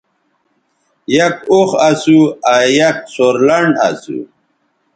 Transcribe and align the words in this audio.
یک 1.15 1.35
اوخ 1.51 1.69
اسو 1.89 2.17
آ 2.53 2.55
یک 2.77 2.97
سورلنڈ 3.13 3.73
اسو 3.87 4.19